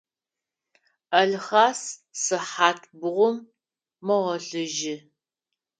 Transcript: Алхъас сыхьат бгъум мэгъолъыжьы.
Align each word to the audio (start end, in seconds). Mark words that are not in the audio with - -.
Алхъас 1.19 1.81
сыхьат 2.21 2.79
бгъум 2.99 3.37
мэгъолъыжьы. 4.05 4.95